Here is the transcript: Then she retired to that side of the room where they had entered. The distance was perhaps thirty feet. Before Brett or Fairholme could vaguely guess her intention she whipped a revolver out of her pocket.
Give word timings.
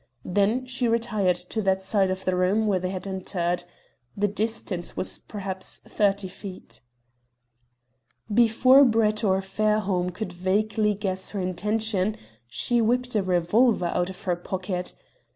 Then 0.25 0.65
she 0.65 0.87
retired 0.87 1.35
to 1.35 1.61
that 1.61 1.83
side 1.83 2.09
of 2.09 2.25
the 2.25 2.35
room 2.35 2.65
where 2.65 2.79
they 2.79 2.89
had 2.89 3.05
entered. 3.05 3.65
The 4.17 4.27
distance 4.27 4.97
was 4.97 5.19
perhaps 5.19 5.77
thirty 5.77 6.27
feet. 6.27 6.81
Before 8.33 8.83
Brett 8.83 9.23
or 9.23 9.43
Fairholme 9.43 10.09
could 10.09 10.33
vaguely 10.33 10.95
guess 10.95 11.29
her 11.29 11.39
intention 11.39 12.15
she 12.47 12.81
whipped 12.81 13.13
a 13.13 13.21
revolver 13.21 13.89
out 13.93 14.09
of 14.09 14.23
her 14.23 14.35
pocket. 14.35 14.95